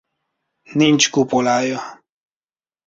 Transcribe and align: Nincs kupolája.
Nincs 0.73 1.09
kupolája. 1.09 2.03